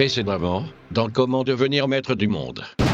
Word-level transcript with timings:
Précédemment, 0.00 0.64
dans 0.92 1.10
Comment 1.10 1.44
devenir 1.44 1.86
maître 1.86 2.14
du 2.14 2.26
monde. 2.26 2.64
Je 2.78 2.84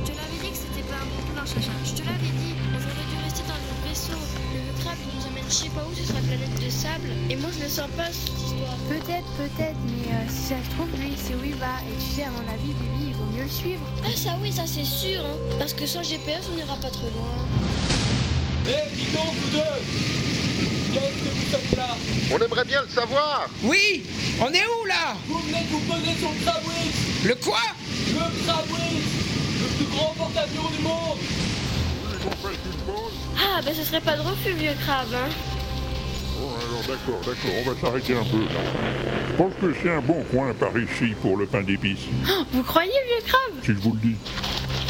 te 0.00 0.08
l'avais 0.08 0.40
dit 0.40 0.48
que 0.48 0.56
c'était 0.56 0.88
pas 0.88 0.96
un 0.96 1.04
bon 1.12 1.20
plan, 1.34 1.44
Chacha. 1.44 1.72
Je 1.84 1.92
te 1.92 2.00
l'avais 2.08 2.32
dit. 2.40 2.54
On 2.72 2.80
aurait 2.80 3.04
dû 3.12 3.16
rester 3.22 3.44
dans 3.44 3.60
le 3.60 3.68
vaisseau. 3.86 4.16
Le 4.16 4.80
crabe, 4.80 4.96
nous 4.96 5.26
emmène 5.28 5.44
je 5.46 5.52
sais 5.52 5.68
pas 5.68 5.84
où 5.84 5.92
sur 5.92 6.06
sa 6.06 6.22
planète 6.24 6.56
de 6.56 6.70
sable. 6.70 7.10
Et 7.28 7.36
moi, 7.36 7.50
je 7.52 7.64
le 7.64 7.68
sens 7.68 7.90
pas, 7.98 8.08
cette 8.08 8.32
histoire. 8.32 8.80
Peut-être, 8.88 9.28
peut-être, 9.36 9.76
mais 9.84 10.08
euh, 10.08 10.24
si 10.26 10.40
ça 10.40 10.56
se 10.56 10.70
trouve, 10.70 10.88
lui, 10.98 11.12
c'est 11.16 11.34
où 11.34 11.44
il 11.44 11.56
va. 11.56 11.84
Et 11.84 11.92
tu 12.00 12.16
sais, 12.16 12.24
à 12.24 12.30
mon 12.30 12.48
avis, 12.48 12.72
Billy, 12.72 13.12
il 13.12 13.14
vaut 13.20 13.28
mieux 13.36 13.44
le 13.44 13.50
suivre. 13.50 13.84
Ah, 14.06 14.16
ça 14.16 14.38
oui, 14.40 14.50
ça 14.50 14.64
c'est 14.64 14.88
sûr. 14.88 15.20
Hein. 15.20 15.36
Parce 15.58 15.74
que 15.74 15.84
sans 15.84 16.02
GPS, 16.02 16.48
on 16.50 16.56
n'ira 16.56 16.76
pas 16.76 16.88
trop 16.88 17.12
loin. 17.12 17.36
Hé, 18.64 18.88
dis 18.96 19.12
donc, 19.12 19.36
vous 19.36 19.50
deux 19.52 20.55
On 22.32 22.38
aimerait 22.38 22.64
bien 22.64 22.82
le 22.82 22.88
savoir. 22.88 23.48
Oui 23.62 24.02
On 24.40 24.48
est 24.52 24.64
où 24.64 24.86
là? 24.86 25.14
Vous 25.26 25.38
venez 25.38 25.62
de 25.62 25.68
vous 25.68 25.80
poser 25.80 26.18
sur 26.18 26.28
le 26.30 26.44
Crabwix 26.44 27.24
Le 27.24 27.34
quoi? 27.36 27.60
Le 28.08 28.44
Crabwix 28.44 29.04
Le 29.62 29.76
plus 29.76 29.96
grand 29.96 30.14
porte-avions 30.18 30.70
du 30.76 30.82
monde 30.82 31.18
Ah, 33.38 33.60
ben 33.64 33.74
ce 33.74 33.84
serait 33.84 34.00
pas 34.00 34.16
de 34.16 34.22
refus, 34.22 34.52
vieux 34.52 34.74
crabe. 34.84 35.06
Hein. 35.14 35.28
Bon, 36.38 36.48
alors 36.48 36.82
d'accord, 36.82 37.20
d'accord, 37.20 37.50
on 37.64 37.70
va 37.70 37.80
s'arrêter 37.80 38.14
un 38.14 38.24
peu 38.24 38.38
là. 38.40 38.60
Je 39.30 39.34
pense 39.36 39.52
que 39.60 39.74
c'est 39.82 39.90
un 39.90 40.00
bon 40.00 40.22
coin 40.30 40.52
par 40.54 40.76
ici 40.76 41.14
pour 41.22 41.36
le 41.36 41.46
pain 41.46 41.62
d'épices, 41.62 42.06
Oh, 42.28 42.42
vous 42.52 42.62
croyez, 42.62 42.90
vieux 42.90 43.26
crabe? 43.26 43.52
Si 43.62 43.68
je 43.68 43.78
vous 43.78 43.92
le 43.92 44.00
dis. 44.00 44.16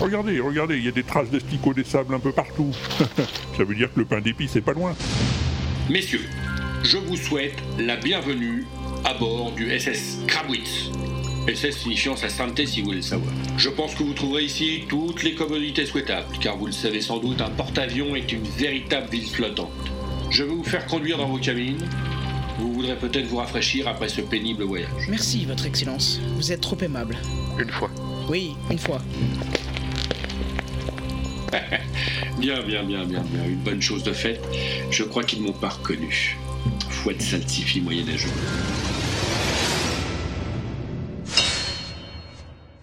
Regardez, 0.01 0.41
regardez, 0.41 0.77
il 0.79 0.85
y 0.85 0.89
a 0.89 0.93
des 0.93 1.05
traces 1.05 1.31
d'esticots 1.31 1.73
des 1.75 1.85
sables 1.85 2.15
un 2.15 2.19
peu 2.19 2.33
partout. 2.33 2.71
Ça 3.57 3.65
veut 3.65 3.75
dire 3.75 3.93
que 3.93 4.01
le 4.01 4.05
pain 4.07 4.21
d'épices 4.21 4.57
est 4.57 4.61
pas 4.61 4.73
loin. 4.73 4.95
Messieurs, 5.89 6.25
je 6.83 6.97
vous 6.97 7.17
souhaite 7.17 7.55
la 7.79 7.97
bienvenue 7.97 8.67
à 9.05 9.15
bord 9.15 9.53
du 9.53 9.71
SS 9.79 10.19
Krabwitz. 10.27 10.91
SS 11.47 11.79
signifiant 11.79 12.17
sa 12.17 12.29
sainteté 12.29 12.67
si 12.67 12.81
vous 12.81 12.87
voulez 12.87 12.97
le 12.97 13.03
savoir. 13.03 13.33
Je 13.57 13.69
pense 13.69 13.95
que 13.95 14.03
vous 14.03 14.13
trouverez 14.13 14.43
ici 14.43 14.83
toutes 14.89 15.23
les 15.23 15.37
commodités 15.37 15.87
souhaitables, 15.87 16.37
car 16.41 16.57
vous 16.57 16.67
le 16.67 16.73
savez 16.73 17.01
sans 17.01 17.19
doute, 17.19 17.41
un 17.41 17.51
porte-avions 17.51 18.17
est 18.17 18.33
une 18.33 18.43
véritable 18.43 19.09
ville 19.11 19.29
flottante. 19.29 19.71
Je 20.29 20.43
vais 20.43 20.51
vous 20.51 20.65
faire 20.65 20.87
conduire 20.87 21.19
dans 21.19 21.29
vos 21.29 21.39
cabines. 21.39 21.89
Vous 22.59 22.73
voudrez 22.73 22.97
peut-être 22.97 23.27
vous 23.27 23.37
rafraîchir 23.37 23.87
après 23.87 24.09
ce 24.09 24.23
pénible 24.23 24.65
voyage. 24.65 24.91
Merci, 25.09 25.45
Votre 25.45 25.67
Excellence. 25.67 26.21
Vous 26.35 26.51
êtes 26.51 26.63
trop 26.63 26.79
aimable. 26.83 27.17
Une 27.61 27.71
fois. 27.71 27.91
Oui, 28.29 28.57
une 28.73 28.79
fois. 28.79 29.01
Bien, 32.39 32.63
bien, 32.63 32.83
bien, 32.85 33.05
bien, 33.07 33.23
bien. 33.23 33.45
Une 33.47 33.63
bonne 33.63 33.81
chose 33.81 34.03
de 34.03 34.13
faite. 34.13 34.41
Je 34.91 35.03
crois 35.05 35.25
qu'ils 35.25 35.43
m'ont 35.43 35.53
pas 35.53 35.71
reconnu. 35.71 36.37
Fouette 36.91 37.23
saltifie 37.23 37.81
moyenâgeux. 37.81 38.29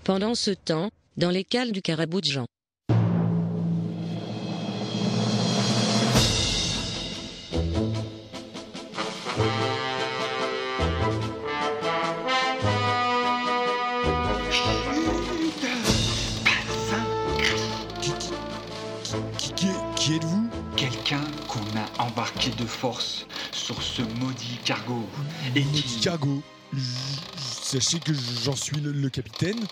Pendant 0.03 0.35
ce 0.35 0.51
temps, 0.51 0.89
dans 1.17 1.29
les 1.29 1.43
cales 1.43 1.71
du 1.71 1.81
carabou 1.81 2.19
de 2.19 2.25
Jean. 2.25 2.45
De 22.51 22.65
force 22.65 23.25
sur 23.51 23.81
ce 23.81 24.01
maudit 24.01 24.59
cargo 24.63 25.07
et 25.55 25.63
qui... 25.63 25.99
Cargo. 26.01 26.41
Sachez 27.35 27.99
que 27.99 28.13
j'en 28.13 28.55
suis 28.55 28.79
le, 28.79 28.91
le 28.91 29.09
capitaine. 29.09 29.67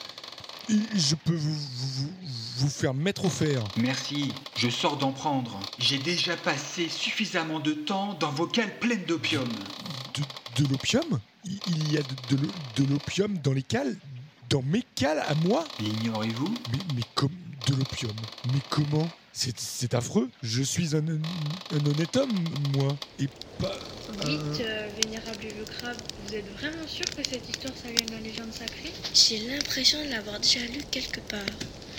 Et 0.69 0.79
Je 0.95 1.15
peux 1.15 1.33
vous, 1.35 1.53
vous, 1.53 2.13
vous 2.57 2.69
faire 2.69 2.93
mettre 2.93 3.25
au 3.25 3.29
fer. 3.29 3.69
Merci, 3.75 4.35
je 4.55 4.69
sors 4.69 4.97
d'en 4.97 5.11
prendre. 5.11 5.59
J'ai 5.77 5.97
déjà 5.97 6.37
passé 6.37 6.87
suffisamment 6.89 7.59
de 7.59 7.73
temps 7.73 8.13
dans 8.19 8.31
vos 8.31 8.47
cales 8.47 8.77
pleines 8.79 9.05
d'opium. 9.05 9.49
De, 10.13 10.23
de 10.55 10.65
l'opium? 10.69 11.19
Il 11.65 11.91
y 11.91 11.97
a 11.97 12.03
de, 12.03 12.15
de 12.29 12.35
l'o- 12.35 12.53
de 12.75 12.83
l'opium 12.83 13.37
dans 13.39 13.53
les 13.53 13.63
cales? 13.63 13.97
Dans 14.49 14.61
mes 14.61 14.83
cales 14.95 15.23
à 15.27 15.33
moi? 15.35 15.67
L'ignorez-vous? 15.79 16.59
Mais, 16.67 16.81
mais 16.95 17.03
comme 17.15 17.31
de 17.65 17.73
l'opium 17.73 18.15
Mais 18.43 18.61
comment? 18.69 19.09
C'est 19.33 19.93
affreux. 19.93 20.29
Je 20.43 20.61
suis 20.61 20.95
un, 20.95 20.99
un 21.07 21.85
honnête 21.85 22.15
homme, 22.17 22.43
moi. 22.75 22.95
Et 23.19 23.27
pas. 23.59 23.71
Dites, 24.25 24.61
euh, 24.61 24.87
vénérable 25.01 25.39
vieux 25.39 25.63
crabe, 25.79 25.95
vous 26.27 26.35
êtes 26.35 26.51
vraiment 26.57 26.85
sûr 26.85 27.05
que 27.05 27.23
cette 27.23 27.47
histoire, 27.49 27.73
ça 27.81 27.89
vient 27.89 28.05
de 28.05 28.11
la 28.11 28.19
légende 28.19 28.51
sacrée? 28.51 28.91
J'ai 29.13 29.39
l'impression 29.47 30.03
de 30.03 30.09
l'avoir 30.11 30.39
déjà 30.39 30.59
lu 30.59 30.81
quelque 30.91 31.21
part. 31.21 31.39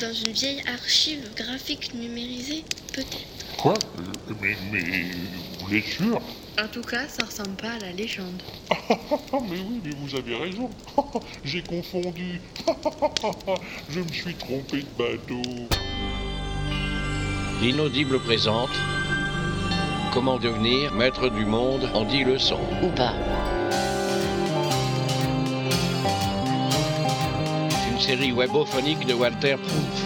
Dans 0.00 0.12
une 0.12 0.32
vieille 0.32 0.62
archive 0.68 1.30
graphique 1.34 1.94
numérisée, 1.94 2.64
peut-être. 2.92 3.56
Quoi? 3.56 3.74
Euh, 3.74 4.34
mais, 4.40 4.56
mais 4.70 5.10
vous 5.60 5.74
êtes 5.74 5.84
sûr? 5.84 6.20
En 6.62 6.68
tout 6.68 6.82
cas, 6.82 7.08
ça 7.08 7.24
ressemble 7.24 7.56
pas 7.56 7.72
à 7.72 7.78
la 7.78 7.92
légende. 7.92 8.42
Ah 9.34 9.38
mais 9.48 9.58
oui, 9.58 9.80
mais 9.82 9.90
vous 9.96 10.14
avez 10.14 10.36
raison. 10.36 10.68
J'ai 11.44 11.62
confondu. 11.62 12.40
Je 13.88 14.00
me 14.00 14.08
suis 14.12 14.34
trompé 14.34 14.82
de 14.82 14.86
bateau. 14.98 15.42
L'inaudible 17.62 18.18
présente 18.18 18.70
Comment 20.12 20.36
devenir 20.36 20.92
maître 20.94 21.28
du 21.28 21.44
monde 21.44 21.88
en 21.94 22.02
10 22.04 22.24
leçons. 22.24 22.58
Ou 22.82 22.88
pas. 22.88 23.14
Une 27.88 28.00
série 28.00 28.32
webophonique 28.32 29.06
de 29.06 29.14
Walter 29.14 29.54
Proof. 29.54 30.02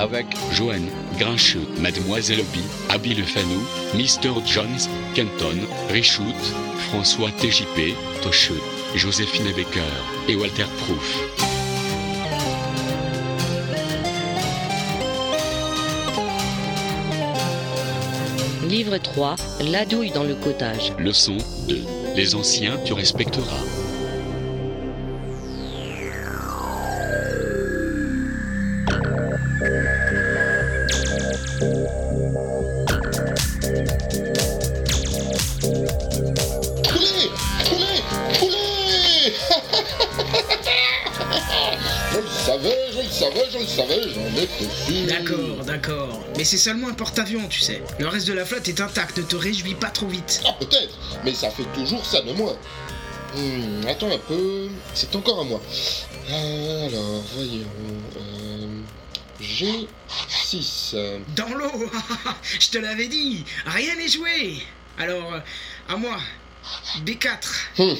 Avec 0.00 0.26
Joanne, 0.50 0.88
Grincheux, 1.16 1.68
Mademoiselle 1.78 2.40
Obi, 2.40 2.64
Abby 2.88 3.14
Le 3.14 3.22
Fanu, 3.22 3.60
Mr. 3.94 4.32
Jones, 4.44 4.88
Kenton, 5.14 5.60
Richout, 5.90 6.24
François 6.88 7.30
TJP, 7.30 7.94
Tocheux, 8.20 8.60
Joséphine 8.94 9.52
Baker 9.52 9.80
et 10.28 10.34
Walter 10.34 10.64
Proof. 10.78 11.22
Livre 18.68 18.98
3, 18.98 19.36
La 19.70 19.84
douille 19.84 20.10
dans 20.10 20.24
le 20.24 20.34
cottage. 20.34 20.92
Leçon 20.98 21.36
2. 21.68 21.78
Les 22.16 22.34
anciens, 22.34 22.78
tu 22.84 22.92
respecteras. 22.92 23.79
D'accord. 45.70 46.20
Mais 46.36 46.44
c'est 46.44 46.58
seulement 46.58 46.88
un 46.88 46.94
porte-avions, 46.94 47.46
tu 47.48 47.60
sais. 47.60 47.82
Le 47.98 48.08
reste 48.08 48.26
de 48.26 48.32
la 48.32 48.44
flotte 48.44 48.66
est 48.68 48.80
intact, 48.80 49.18
ne 49.18 49.22
te 49.22 49.36
réjouis 49.36 49.74
pas 49.74 49.90
trop 49.90 50.06
vite. 50.08 50.42
Ah, 50.46 50.52
peut-être, 50.58 50.94
mais 51.24 51.32
ça 51.32 51.50
fait 51.50 51.64
toujours 51.74 52.04
ça 52.04 52.20
de 52.22 52.32
moins. 52.32 52.56
Hmm, 53.36 53.86
attends 53.86 54.10
un 54.12 54.18
peu, 54.18 54.68
c'est 54.94 55.14
encore 55.14 55.40
à 55.40 55.44
moi. 55.44 55.60
Euh, 56.30 56.88
alors, 56.88 57.22
voyons. 57.34 57.64
euh, 58.18 58.80
J'ai 59.40 59.86
6. 60.28 60.96
Dans 61.36 61.48
l'eau 61.54 61.90
Je 62.42 62.68
te 62.68 62.78
l'avais 62.78 63.06
dit 63.06 63.44
Rien 63.66 63.94
n'est 63.96 64.08
joué 64.08 64.56
Alors, 64.98 65.34
euh, 65.34 65.38
à 65.88 65.96
moi. 65.96 66.18
B4. 67.04 67.96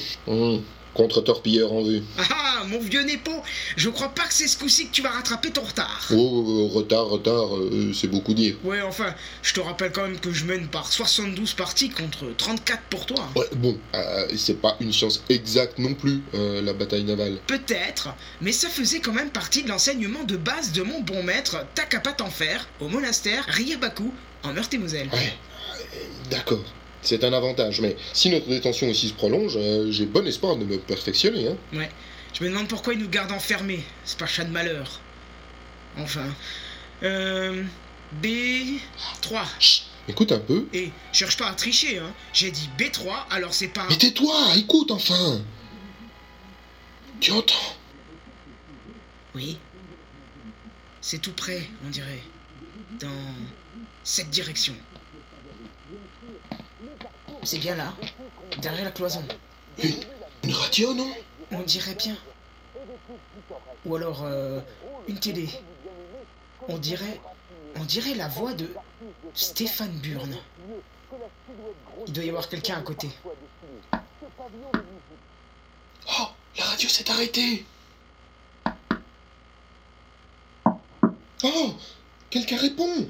Contre-torpilleur 1.01 1.73
en 1.73 1.83
vue. 1.83 2.03
Ah 2.19 2.41
ah, 2.61 2.65
mon 2.67 2.79
vieux 2.79 3.03
Népo 3.03 3.33
Je 3.77 3.89
crois 3.89 4.11
pas 4.11 4.25
que 4.25 4.35
c'est 4.35 4.47
ce 4.47 4.59
coup-ci 4.59 4.89
que 4.89 4.93
tu 4.93 5.01
vas 5.01 5.09
rattraper 5.09 5.51
ton 5.51 5.63
retard. 5.63 6.07
Oh, 6.11 6.17
oh, 6.17 6.45
oh, 6.47 6.69
retard, 6.69 7.07
retard, 7.07 7.57
euh, 7.57 7.93
c'est 7.95 8.09
beaucoup 8.09 8.35
dire. 8.35 8.57
Ouais, 8.65 8.83
enfin, 8.83 9.15
je 9.43 9.55
te 9.55 9.61
rappelle 9.61 9.93
quand 9.93 10.03
même 10.03 10.19
que 10.19 10.31
je 10.31 10.45
mène 10.45 10.67
par 10.69 10.93
72 10.93 11.55
parties 11.55 11.89
contre 11.89 12.27
34 12.37 12.83
pour 12.91 13.07
toi. 13.07 13.27
Ouais, 13.35 13.47
bon, 13.57 13.79
euh, 13.95 14.27
c'est 14.37 14.61
pas 14.61 14.77
une 14.81 14.93
science 14.93 15.23
exacte 15.31 15.79
non 15.79 15.95
plus, 15.95 16.21
euh, 16.35 16.61
la 16.61 16.75
bataille 16.75 17.05
navale. 17.05 17.39
Peut-être, 17.47 18.11
mais 18.43 18.53
ça 18.53 18.69
faisait 18.69 19.01
quand 19.01 19.15
même 19.15 19.31
partie 19.31 19.63
de 19.63 19.69
l'enseignement 19.69 20.25
de 20.25 20.37
base 20.37 20.73
de 20.73 20.83
mon 20.83 21.01
bon 21.01 21.23
maître 21.23 21.65
Takapat 21.75 22.23
en 22.23 22.31
fer, 22.31 22.69
au 22.81 22.89
monastère 22.89 23.45
Ryabaku, 23.49 24.13
en 24.43 24.53
Meurthe-et-Moselle. 24.53 25.09
D'accord. 26.31 26.65
C'est 27.03 27.25
un 27.25 27.33
avantage, 27.33 27.81
mais 27.81 27.97
si 28.13 28.31
notre 28.31 28.49
détention 28.49 28.87
ici 28.89 29.09
se 29.09 29.15
prolonge, 29.15 29.57
euh, 29.57 29.91
j'ai 29.91 30.07
bon 30.07 30.27
espoir 30.27 30.57
de 30.57 30.65
me 30.65 30.79
perfectionner. 30.79 31.49
Hein. 31.49 31.57
Ouais, 31.73 31.91
je 32.35 32.45
me 32.45 32.51
demande 32.51 32.69
pourquoi 32.69 32.93
ils 32.93 33.01
nous 33.01 33.09
gardent 33.09 33.33
enfermés. 33.33 33.83
C'est 34.05 34.19
pas 34.19 34.27
chat 34.27 34.45
de 34.45 34.51
malheur. 34.51 35.01
Enfin. 35.99 36.27
Euh. 37.03 37.63
B3. 38.23 39.83
Écoute 40.09 40.33
un 40.33 40.41
peu. 40.41 40.67
Et 40.73 40.91
cherche 41.13 41.37
pas 41.37 41.49
à 41.49 41.55
tricher, 41.55 41.99
hein. 41.99 42.13
J'ai 42.33 42.51
dit 42.51 42.69
B3, 42.79 43.27
alors 43.31 43.55
c'est 43.55 43.69
pas. 43.69 43.87
Mais 43.89 43.97
tais-toi, 43.97 44.35
écoute 44.57 44.91
enfin. 44.91 45.41
Tu 47.21 47.33
entends 47.33 47.77
Oui. 49.35 49.59
C'est 51.01 51.19
tout 51.19 51.33
près, 51.33 51.63
on 51.87 51.91
dirait. 51.91 52.23
Dans 52.99 53.09
cette 54.03 54.31
direction. 54.31 54.75
C'est 57.43 57.59
bien 57.59 57.75
là, 57.75 57.93
derrière 58.59 58.85
la 58.85 58.91
cloison. 58.91 59.25
Une, 59.83 59.95
une 60.45 60.53
radio, 60.53 60.95
non? 60.95 61.11
On 61.53 61.63
dirait 61.63 61.95
bien. 61.95 62.17
Ou 63.87 63.97
alors 63.97 64.23
euh, 64.25 64.61
une 65.09 65.19
télé. 65.19 65.49
On 66.69 66.79
dirait. 66.79 67.21
On 67.77 67.85
dirait 67.85 68.15
la 68.15 68.29
voix 68.29 68.53
de 68.53 68.69
Stéphane 69.35 69.99
Burn. 70.03 70.37
Il 72.07 72.13
doit 72.13 72.25
y 72.25 72.29
avoir 72.29 72.49
quelqu'un 72.49 72.79
à 72.79 72.83
côté. 72.83 73.09
Oh, 73.93 73.99
la 76.59 76.65
radio 76.65 76.89
s'est 76.89 77.11
arrêtée. 77.11 77.65
Oh, 81.43 81.75
quelqu'un 82.29 82.59
répond. 82.59 83.09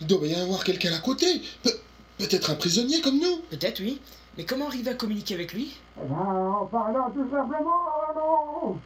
Il 0.00 0.06
doit 0.06 0.26
y 0.26 0.34
avoir 0.34 0.64
quelqu'un 0.64 0.94
à 0.94 1.00
côté. 1.00 1.42
Pe- 1.62 1.78
Peut-être 2.18 2.50
un 2.50 2.54
prisonnier 2.54 3.00
comme 3.00 3.18
nous. 3.18 3.38
Peut-être, 3.50 3.80
oui. 3.80 4.00
Mais 4.36 4.44
comment 4.44 4.66
arriver 4.66 4.90
à 4.90 4.94
communiquer 4.94 5.34
avec 5.34 5.52
lui? 5.52 5.76
En 5.98 6.66
parlant 6.66 7.10
tout 7.10 7.28
simplement, 7.30 7.82
non? 8.14 8.76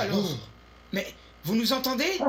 Alors 0.00 0.36
Mais 0.92 1.06
vous 1.44 1.54
nous 1.54 1.72
entendez? 1.72 2.18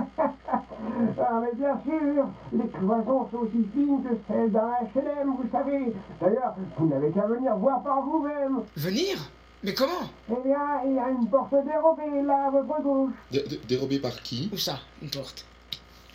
Ah, 1.19 1.39
mais 1.41 1.51
bien 1.53 1.79
sûr, 1.85 2.25
les 2.53 2.67
cloisons 2.69 3.29
sont 3.31 3.37
aussi 3.37 3.67
fines 3.73 4.01
que 4.03 4.09
celles 4.27 4.51
d'un 4.51 4.71
HLM, 4.95 5.35
vous 5.37 5.45
savez. 5.51 5.93
D'ailleurs, 6.19 6.55
vous 6.77 6.87
n'avez 6.87 7.11
qu'à 7.11 7.27
venir 7.27 7.55
voir 7.57 7.83
par 7.83 8.01
vous-même. 8.01 8.61
Venir? 8.75 9.17
Mais 9.63 9.73
comment? 9.75 10.09
Eh 10.29 10.33
bien, 10.47 10.59
il 10.85 10.93
y 10.95 10.99
a 10.99 11.09
une 11.09 11.27
porte 11.29 11.53
dérobée 11.65 12.23
là 12.25 12.47
à 12.47 12.49
votre 12.49 12.81
gauche. 12.81 13.11
Dé- 13.31 13.43
dé- 13.47 13.61
Dérobé 13.67 13.99
par 13.99 14.19
qui? 14.23 14.49
Où 14.51 14.57
ça? 14.57 14.79
Une 15.03 15.09
porte? 15.11 15.45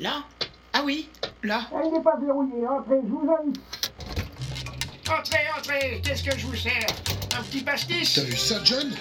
Là? 0.01 0.25
Ah 0.73 0.83
oui, 0.85 1.09
là. 1.45 1.61
Elle 1.73 1.93
n'est 1.93 2.01
pas 2.03 2.17
verrouillée, 2.17 2.67
entrez, 2.67 3.01
je 3.05 3.09
vous 3.09 3.31
invite. 3.41 3.61
Entrez, 5.09 5.47
entrez, 5.57 6.01
qu'est-ce 6.03 6.23
que 6.25 6.37
je 6.37 6.47
vous 6.47 6.57
sers? 6.57 6.87
Un 7.39 7.43
petit 7.45 7.61
pastis? 7.61 8.15
T'as 8.15 8.23
vu 8.23 8.37
ça, 8.37 8.57
John? 8.65 8.93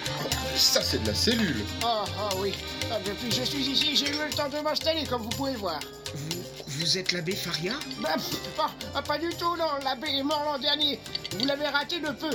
Ça, 0.54 0.80
c'est 0.80 1.02
de 1.02 1.08
la 1.08 1.14
cellule. 1.14 1.64
Ah, 1.82 2.04
ah 2.18 2.28
oui. 2.38 2.52
Ah, 2.92 2.98
depuis 3.04 3.28
que 3.28 3.34
je 3.34 3.42
suis 3.42 3.58
ici, 3.70 3.96
j'ai 3.96 4.08
eu 4.10 4.12
le 4.12 4.32
temps 4.34 4.48
de 4.48 4.58
m'installer, 4.62 5.04
comme 5.04 5.22
vous 5.22 5.30
pouvez 5.30 5.52
le 5.52 5.58
voir. 5.58 5.80
Vous, 6.14 6.44
vous 6.68 6.98
êtes 6.98 7.10
l'abbé 7.10 7.32
Faria? 7.34 7.72
Bah, 8.00 8.14
pff, 8.14 8.38
ah, 8.94 9.02
pas 9.02 9.18
du 9.18 9.30
tout, 9.30 9.56
non. 9.56 9.66
L'abbé 9.82 10.08
est 10.10 10.22
mort 10.22 10.44
l'an 10.44 10.58
dernier. 10.58 11.00
Vous 11.38 11.44
l'avez 11.44 11.66
raté 11.66 11.98
de 11.98 12.10
peu. 12.10 12.30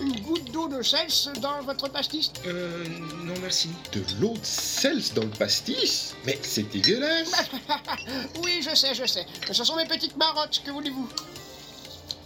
Une 0.00 0.20
goutte 0.20 0.50
d'eau 0.52 0.68
de 0.68 0.80
sels 0.80 1.32
dans 1.40 1.62
votre 1.62 1.88
pastis? 1.88 2.30
Euh, 2.46 2.84
non 3.24 3.34
merci. 3.42 3.70
De 3.92 4.02
l'eau 4.20 4.34
de 4.34 4.44
sels 4.44 5.12
dans 5.14 5.24
le 5.24 5.30
pastis? 5.30 6.14
Mais 6.24 6.38
c'est 6.42 6.70
dégueulasse. 6.70 7.32
oui, 8.44 8.62
je 8.62 8.74
sais, 8.74 8.94
je 8.94 9.04
sais. 9.04 9.26
Ce 9.50 9.64
sont 9.64 9.74
mes 9.76 9.86
petites 9.86 10.16
marottes, 10.16 10.62
que 10.64 10.70
voulez-vous? 10.70 11.08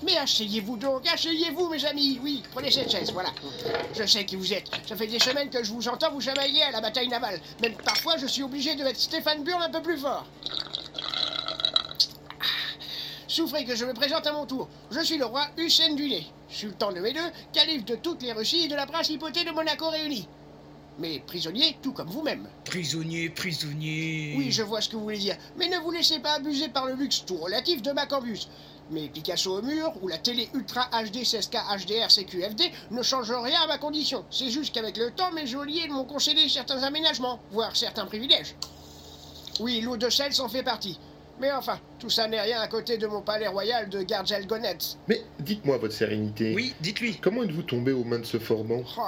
Mais 0.04 0.16
asseyez-vous 0.16 0.76
donc, 0.76 1.06
asseyez-vous 1.06 1.68
mes 1.68 1.84
amis, 1.84 2.20
oui, 2.22 2.42
prenez 2.52 2.70
cette 2.70 2.90
chaise, 2.90 3.10
voilà. 3.12 3.30
Je 3.94 4.04
sais 4.04 4.24
qui 4.24 4.36
vous 4.36 4.52
êtes, 4.52 4.70
ça 4.86 4.96
fait 4.96 5.06
des 5.06 5.18
semaines 5.18 5.50
que 5.50 5.62
je 5.64 5.72
vous 5.72 5.88
entends 5.88 6.12
vous 6.12 6.20
chamailler 6.20 6.62
à 6.62 6.70
la 6.70 6.80
bataille 6.80 7.08
navale. 7.08 7.40
Même 7.62 7.74
parfois 7.74 8.16
je 8.16 8.26
suis 8.26 8.42
obligé 8.42 8.74
de 8.74 8.84
mettre 8.84 9.00
Stéphane 9.00 9.42
Burn 9.42 9.62
un 9.62 9.70
peu 9.70 9.82
plus 9.82 9.98
fort. 9.98 10.26
Souffrez 13.26 13.64
que 13.64 13.74
je 13.74 13.84
me 13.84 13.94
présente 13.94 14.26
à 14.26 14.32
mon 14.32 14.46
tour. 14.46 14.68
Je 14.90 15.00
suis 15.00 15.18
le 15.18 15.24
roi 15.24 15.46
Hussein 15.56 15.94
du 15.94 16.08
sultan 16.48 16.92
de 16.92 17.00
Médeux, 17.00 17.32
calife 17.52 17.84
de 17.84 17.96
toutes 17.96 18.22
les 18.22 18.32
Russies 18.32 18.66
et 18.66 18.68
de 18.68 18.76
la 18.76 18.86
principauté 18.86 19.42
de 19.42 19.50
Monaco 19.50 19.88
réunie. 19.90 20.28
Mais 20.98 21.20
prisonnier, 21.26 21.76
tout 21.82 21.92
comme 21.92 22.08
vous-même. 22.08 22.48
Prisonnier, 22.64 23.28
prisonnier. 23.28 24.34
Oui, 24.38 24.52
je 24.52 24.62
vois 24.62 24.80
ce 24.80 24.88
que 24.88 24.96
vous 24.96 25.02
voulez 25.02 25.18
dire. 25.18 25.36
Mais 25.56 25.68
ne 25.68 25.78
vous 25.78 25.90
laissez 25.90 26.20
pas 26.20 26.34
abuser 26.34 26.68
par 26.68 26.86
le 26.86 26.94
luxe 26.94 27.24
tout 27.26 27.36
relatif 27.36 27.82
de 27.82 27.90
Macambus. 27.90 28.48
Mais 28.90 29.08
Picasso 29.08 29.58
au 29.58 29.62
mur 29.62 29.92
ou 30.02 30.08
la 30.08 30.18
télé 30.18 30.48
Ultra 30.54 30.88
HD 30.92 31.22
16K 31.22 31.84
HDR 31.84 32.10
CQFD 32.10 32.70
ne 32.90 33.02
changent 33.02 33.32
rien 33.32 33.62
à 33.62 33.66
ma 33.66 33.78
condition. 33.78 34.24
C'est 34.30 34.50
juste 34.50 34.74
qu'avec 34.74 34.96
le 34.96 35.10
temps, 35.10 35.32
mes 35.32 35.46
geôliers 35.46 35.88
m'ont 35.88 36.04
concédé 36.04 36.48
certains 36.48 36.82
aménagements, 36.82 37.40
voire 37.50 37.74
certains 37.74 38.04
privilèges. 38.06 38.54
Oui, 39.60 39.80
l'eau 39.80 39.96
de 39.96 40.10
sel 40.10 40.32
s'en 40.32 40.48
fait 40.48 40.62
partie. 40.62 40.98
Mais 41.40 41.50
enfin, 41.52 41.80
tout 41.98 42.10
ça 42.10 42.28
n'est 42.28 42.40
rien 42.40 42.60
à 42.60 42.68
côté 42.68 42.96
de 42.96 43.06
mon 43.06 43.20
palais 43.20 43.48
royal 43.48 43.88
de 43.88 44.02
Gardjelgonetz. 44.02 44.98
Mais 45.08 45.22
dites-moi, 45.40 45.78
votre 45.78 45.94
sérénité. 45.94 46.54
Oui, 46.54 46.74
dites-lui. 46.80 47.16
Comment 47.16 47.42
êtes-vous 47.42 47.62
tombé 47.62 47.92
aux 47.92 48.04
mains 48.04 48.20
de 48.20 48.24
ce 48.24 48.38
formant? 48.38 48.82
Oh, 48.98 49.02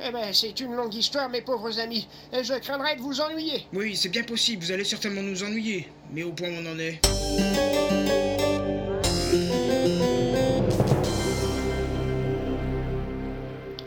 eh 0.00 0.10
ben, 0.10 0.32
c'est 0.32 0.58
une 0.60 0.74
longue 0.74 0.94
histoire, 0.94 1.28
mes 1.28 1.42
pauvres 1.42 1.78
amis, 1.78 2.06
et 2.32 2.42
je 2.42 2.54
craindrais 2.54 2.96
de 2.96 3.02
vous 3.02 3.20
ennuyer. 3.20 3.66
Oui, 3.72 3.96
c'est 3.96 4.08
bien 4.08 4.22
possible, 4.22 4.64
vous 4.64 4.72
allez 4.72 4.84
certainement 4.84 5.22
nous 5.22 5.42
ennuyer. 5.42 5.88
Mais 6.12 6.22
au 6.22 6.32
point 6.32 6.48
où 6.48 6.52
on 6.52 6.72
en 6.72 6.78
est. 6.78 7.00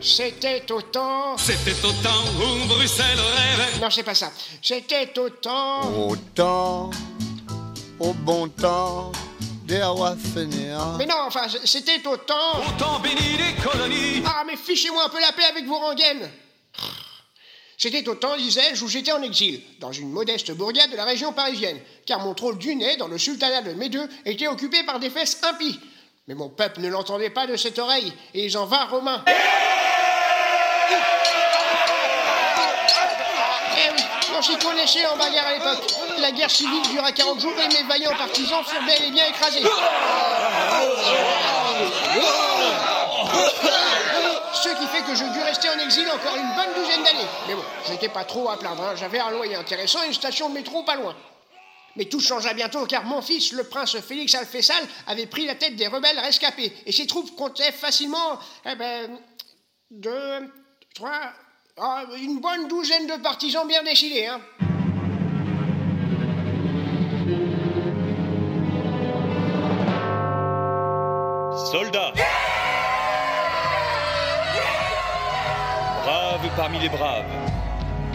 C'était 0.04 0.70
au 0.72 0.82
temps. 0.82 1.36
C'était 1.38 1.78
au 1.86 1.92
temps 2.02 2.24
où 2.36 2.66
Bruxelles 2.66 3.18
rêvait. 3.18 3.80
Non, 3.80 3.88
c'est 3.88 4.02
pas 4.02 4.14
ça. 4.14 4.32
C'était 4.60 5.16
au 5.18 5.30
temps. 5.30 6.08
Au 6.08 6.16
temps, 6.16 6.90
au 8.02 8.12
bon 8.12 8.48
temps, 8.48 9.12
des 9.64 9.82
rois 9.82 10.16
fainéants. 10.34 10.96
Mais 10.98 11.06
non, 11.06 11.14
enfin, 11.26 11.46
c'était 11.64 12.04
au 12.06 12.16
temps. 12.16 12.58
Au 12.58 12.78
temps 12.78 12.98
béni 12.98 13.36
des 13.36 13.54
colonies. 13.62 14.22
Ah, 14.26 14.42
mais 14.46 14.56
fichez-moi 14.56 15.04
un 15.06 15.08
peu 15.08 15.20
la 15.20 15.32
paix 15.32 15.44
avec 15.44 15.64
vos 15.66 15.78
rengaines. 15.78 16.30
C'était 17.78 18.08
au 18.08 18.14
temps, 18.14 18.36
disais-je, 18.36 18.84
où 18.84 18.88
j'étais 18.88 19.12
en 19.12 19.22
exil, 19.22 19.60
dans 19.80 19.92
une 19.92 20.10
modeste 20.10 20.52
bourgade 20.52 20.90
de 20.90 20.96
la 20.96 21.04
région 21.04 21.32
parisienne, 21.32 21.80
car 22.06 22.20
mon 22.20 22.34
trône 22.34 22.58
du 22.58 22.74
nez, 22.76 22.96
dans 22.96 23.08
le 23.08 23.18
sultanat 23.18 23.62
de 23.62 23.72
Médeux, 23.72 24.08
était 24.24 24.46
occupé 24.46 24.84
par 24.84 25.00
des 25.00 25.10
fesses 25.10 25.42
impies. 25.42 25.80
Mais 26.28 26.34
mon 26.34 26.48
peuple 26.48 26.80
ne 26.80 26.88
l'entendait 26.88 27.30
pas 27.30 27.46
de 27.46 27.56
cette 27.56 27.78
oreille, 27.78 28.12
et 28.34 28.44
ils 28.44 28.56
en 28.56 28.66
vinrent 28.66 28.92
aux 28.94 29.00
mains. 29.00 29.24
Eh 29.26 29.32
en 34.50 35.16
bagarre 35.16 35.46
à 35.46 35.52
l'époque. 35.54 35.94
La 36.18 36.32
guerre 36.32 36.50
civile 36.50 36.82
dura 36.90 37.12
40 37.12 37.40
jours 37.40 37.52
et 37.52 37.68
mes 37.68 37.82
vaillants 37.84 38.16
partisans 38.16 38.64
furent 38.64 38.84
bel 38.84 39.04
et 39.04 39.10
bien 39.10 39.26
écrasés. 39.26 39.62
Ce 44.54 44.68
qui 44.68 44.86
fait 44.86 45.02
que 45.02 45.14
je 45.14 45.24
dus 45.32 45.42
rester 45.42 45.68
en 45.68 45.78
exil 45.78 46.08
encore 46.08 46.36
une 46.36 46.54
bonne 46.54 46.74
douzaine 46.74 47.02
d'années. 47.04 47.28
Mais 47.46 47.54
bon, 47.54 47.62
j'étais 47.88 48.08
pas 48.08 48.24
trop 48.24 48.50
à 48.50 48.58
plaindre, 48.58 48.82
hein. 48.82 48.94
j'avais 48.96 49.20
un 49.20 49.30
loyer 49.30 49.54
intéressant 49.54 50.02
et 50.02 50.08
une 50.08 50.14
station 50.14 50.48
de 50.48 50.54
métro 50.54 50.82
pas 50.82 50.96
loin. 50.96 51.14
Mais 51.94 52.06
tout 52.06 52.20
changea 52.20 52.52
bientôt 52.54 52.84
car 52.86 53.04
mon 53.04 53.22
fils, 53.22 53.52
le 53.52 53.64
prince 53.64 53.98
Félix 54.00 54.34
Alfessal, 54.34 54.82
avait 55.06 55.26
pris 55.26 55.46
la 55.46 55.54
tête 55.54 55.76
des 55.76 55.86
rebelles 55.86 56.18
rescapés 56.18 56.72
et 56.86 56.92
ses 56.92 57.06
troupes 57.06 57.36
comptaient 57.36 57.72
facilement, 57.72 58.38
eh 58.64 58.74
ben, 58.74 59.18
deux, 59.90 60.50
trois, 60.94 61.32
une 61.78 62.40
bonne 62.40 62.68
douzaine 62.68 63.06
de 63.06 63.22
partisans 63.22 63.66
bien 63.66 63.82
décidés, 63.82 64.26
hein. 64.26 64.40
Soldats 71.70 72.12
Braves 76.04 76.50
parmi 76.56 76.78
les 76.78 76.88
braves, 76.88 77.24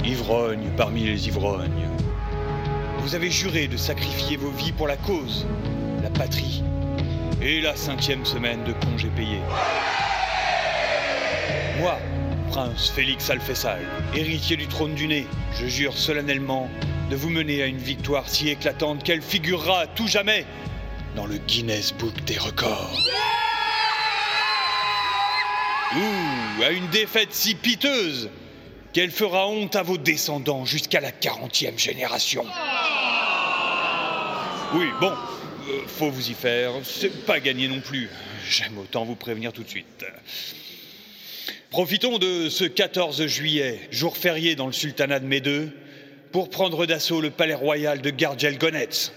ivrognes 0.04 0.70
parmi 0.78 1.04
les 1.04 1.28
ivrognes. 1.28 1.90
Vous 3.00 3.16
avez 3.16 3.32
juré 3.32 3.68
de 3.68 3.78
sacrifier 3.78 4.38
vos 4.38 4.52
vies 4.52 4.74
pour 4.74 4.88
la 4.88 4.98
cause, 4.98 5.48
la 6.04 6.10
patrie 6.10 6.64
et 7.42 7.62
la 7.62 7.76
cinquième 7.76 8.26
semaine 8.26 8.64
de 8.66 8.74
congé 8.74 9.08
payé. 9.10 9.40
Moi, 11.80 11.98
prince 12.48 12.90
Félix 12.90 13.30
Alfessal, 13.30 13.80
héritier 14.16 14.58
du 14.58 14.68
trône 14.68 14.96
du 14.96 15.08
nez, 15.08 15.28
je 15.60 15.68
jure 15.68 15.98
solennellement 15.98 16.70
de 17.10 17.16
vous 17.16 17.30
mener 17.30 17.62
à 17.64 17.66
une 17.66 17.78
victoire 17.78 18.28
si 18.28 18.50
éclatante 18.50 19.04
qu'elle 19.04 19.22
figurera 19.22 19.82
à 19.82 19.88
tout 19.88 20.08
jamais 20.08 20.46
dans 21.16 21.26
le 21.26 21.38
Guinness 21.38 21.94
Book 21.94 22.24
des 22.26 22.38
records. 22.38 23.00
Ou 25.96 26.64
à 26.64 26.72
une 26.72 26.88
défaite 26.88 27.34
si 27.34 27.56
piteuse 27.56 28.30
qu'elle 28.94 29.12
fera 29.12 29.48
honte 29.48 29.76
à 29.76 29.84
vos 29.84 29.98
descendants 29.98 30.66
jusqu'à 30.66 31.00
la 31.00 31.12
40e 31.12 31.78
génération. 31.78 32.46
Oui, 34.74 34.88
bon, 35.00 35.14
euh, 35.70 35.82
faut 35.88 36.10
vous 36.10 36.30
y 36.30 36.34
faire, 36.34 36.72
c'est 36.84 37.26
pas 37.26 37.40
gagné 37.40 37.68
non 37.68 37.80
plus. 37.80 38.10
J'aime 38.50 38.78
autant 38.78 39.06
vous 39.06 39.16
prévenir 39.16 39.54
tout 39.54 39.64
de 39.64 39.70
suite. 39.70 40.06
Profitons 41.70 42.18
de 42.18 42.48
ce 42.48 42.64
14 42.64 43.28
juillet, 43.28 43.82
jour 43.92 44.16
férié 44.16 44.56
dans 44.56 44.68
le 44.68 44.72
sultanat 44.72 45.20
de 45.20 45.26
Médeux, 45.26 45.70
pour 46.32 46.50
prendre 46.50 46.86
d'assaut 46.86 47.20
le 47.20 47.30
palais 47.30 47.56
royal 47.56 48.02
de 48.02 48.10
Gardjelgonetz. 48.10 49.12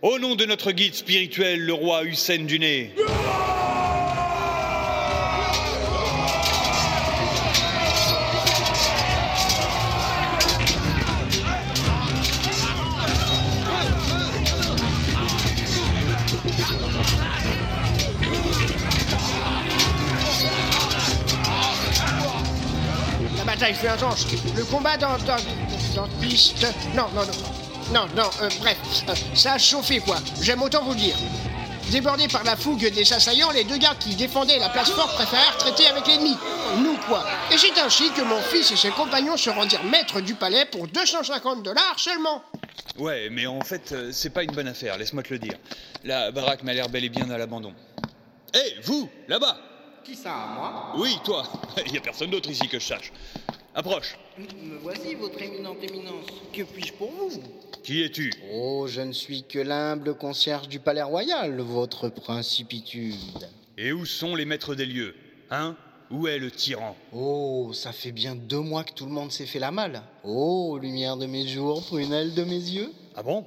Au 0.00 0.20
nom 0.20 0.36
de 0.36 0.44
notre 0.44 0.70
guide 0.70 0.94
spirituel, 0.94 1.60
le 1.60 1.72
roi 1.72 2.04
Hussein 2.04 2.44
du 2.44 2.60
Bataille 23.72 23.74
fut 23.74 23.86
intense. 23.88 24.26
Le 24.56 24.64
combat 24.64 24.96
dans. 24.96 25.16
dans. 25.18 25.36
dans 25.94 26.08
piste. 26.20 26.66
Non, 26.94 27.06
non, 27.14 27.22
non. 27.22 27.32
Non, 27.92 28.06
non, 28.16 28.30
euh, 28.40 28.48
bref. 28.60 28.78
euh, 29.08 29.14
ça 29.34 29.54
a 29.54 29.58
chauffé, 29.58 30.00
quoi. 30.00 30.16
J'aime 30.40 30.62
autant 30.62 30.82
vous 30.84 30.92
le 30.92 30.98
dire. 30.98 31.16
Débordés 31.90 32.28
par 32.28 32.42
la 32.44 32.56
fougue 32.56 32.90
des 32.90 33.12
assaillants, 33.12 33.50
les 33.50 33.64
deux 33.64 33.76
gars 33.76 33.94
qui 33.98 34.14
défendaient 34.14 34.58
la 34.58 34.70
place 34.70 34.90
forte 34.90 35.14
préférèrent 35.14 35.58
traiter 35.58 35.86
avec 35.88 36.06
l'ennemi. 36.06 36.34
Nous, 36.78 36.96
quoi. 37.06 37.24
Et 37.52 37.58
c'est 37.58 37.76
ainsi 37.78 38.10
que 38.12 38.22
mon 38.22 38.40
fils 38.40 38.70
et 38.70 38.76
ses 38.76 38.90
compagnons 38.90 39.36
se 39.36 39.50
rendirent 39.50 39.84
maîtres 39.84 40.20
du 40.22 40.34
palais 40.34 40.64
pour 40.66 40.86
250 40.88 41.62
dollars 41.62 41.94
seulement. 41.98 42.42
Ouais, 42.98 43.28
mais 43.30 43.46
en 43.46 43.60
fait, 43.60 43.92
euh, 43.92 44.10
c'est 44.12 44.30
pas 44.30 44.42
une 44.42 44.52
bonne 44.52 44.68
affaire, 44.68 44.96
laisse-moi 44.96 45.22
te 45.22 45.34
le 45.34 45.38
dire. 45.38 45.58
La 46.04 46.30
baraque 46.30 46.62
m'a 46.62 46.72
l'air 46.72 46.88
bel 46.88 47.04
et 47.04 47.08
bien 47.10 47.28
à 47.30 47.36
l'abandon. 47.36 47.74
Hé, 48.54 48.76
vous, 48.84 49.10
là-bas 49.28 49.56
Qui 50.04 50.14
ça, 50.14 50.48
moi? 50.54 50.92
Oui, 50.96 51.18
toi 51.24 51.42
Il 51.86 51.92
y 51.92 51.98
a 51.98 52.00
personne 52.00 52.30
d'autre 52.30 52.48
ici 52.48 52.68
que 52.68 52.78
je 52.78 52.86
sache. 52.86 53.12
Approche. 53.74 54.18
Me 54.38 54.76
voici, 54.82 55.14
votre 55.14 55.40
éminente 55.40 55.82
éminence. 55.82 56.26
Que 56.52 56.62
puis-je 56.62 56.92
pour 56.92 57.10
vous? 57.10 57.30
Qui 57.82 58.02
es-tu? 58.02 58.30
Oh, 58.52 58.86
je 58.86 59.00
ne 59.00 59.12
suis 59.12 59.44
que 59.44 59.58
l'humble 59.58 60.14
concierge 60.14 60.68
du 60.68 60.78
palais 60.78 61.02
royal, 61.02 61.58
votre 61.60 62.10
principitude. 62.10 63.48
Et 63.78 63.92
où 63.92 64.04
sont 64.04 64.36
les 64.36 64.44
maîtres 64.44 64.74
des 64.74 64.84
lieux? 64.84 65.14
Hein? 65.50 65.74
Où 66.10 66.28
est 66.28 66.38
le 66.38 66.50
tyran? 66.50 66.94
Oh, 67.14 67.70
ça 67.72 67.92
fait 67.92 68.12
bien 68.12 68.34
deux 68.34 68.60
mois 68.60 68.84
que 68.84 68.92
tout 68.92 69.06
le 69.06 69.12
monde 69.12 69.32
s'est 69.32 69.46
fait 69.46 69.58
la 69.58 69.70
malle. 69.70 70.02
Oh, 70.22 70.78
lumière 70.80 71.16
de 71.16 71.24
mes 71.24 71.48
jours, 71.48 71.82
prunelle 71.82 72.34
de 72.34 72.44
mes 72.44 72.50
yeux. 72.52 72.92
Ah 73.16 73.22
bon? 73.22 73.46